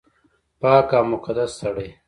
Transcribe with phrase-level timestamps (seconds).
[0.59, 1.87] پاک او مقدس سړی